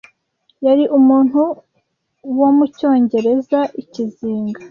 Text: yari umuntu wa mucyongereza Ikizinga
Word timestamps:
yari 0.65 0.83
umuntu 0.97 1.41
wa 2.39 2.49
mucyongereza 2.57 3.59
Ikizinga 3.81 4.59